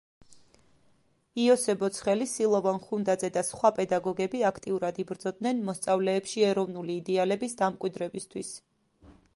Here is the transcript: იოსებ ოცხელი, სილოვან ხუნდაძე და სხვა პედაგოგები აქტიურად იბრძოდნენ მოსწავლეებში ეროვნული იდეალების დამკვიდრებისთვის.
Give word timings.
იოსებ 1.43 1.83
ოცხელი, 1.87 2.27
სილოვან 2.31 2.79
ხუნდაძე 2.85 3.29
და 3.35 3.43
სხვა 3.51 3.71
პედაგოგები 3.81 4.43
აქტიურად 4.51 5.01
იბრძოდნენ 5.05 5.63
მოსწავლეებში 5.69 6.47
ეროვნული 6.51 6.99
იდეალების 7.05 7.57
დამკვიდრებისთვის. 7.65 8.53